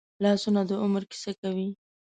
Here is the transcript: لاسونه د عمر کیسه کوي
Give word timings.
لاسونه 0.23 0.61
د 0.69 0.71
عمر 0.83 1.03
کیسه 1.11 1.31
کوي 1.41 1.69